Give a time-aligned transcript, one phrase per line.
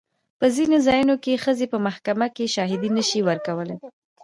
[0.39, 3.75] په ځینو ځایونو کې ښځې په محکمې کې شاهدي نه شي ورکولی.